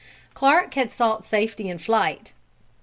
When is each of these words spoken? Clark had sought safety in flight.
Clark 0.33 0.73
had 0.73 0.89
sought 0.91 1.23
safety 1.23 1.69
in 1.69 1.77
flight. 1.77 2.33